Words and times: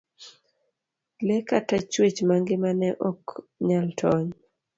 lee 1.25 1.43
kata 1.49 1.77
chuech 1.91 2.19
mangima 2.29 2.69
ne 2.79 2.89
ok 3.09 3.23
nyal 3.67 3.87
tony. 3.99 4.27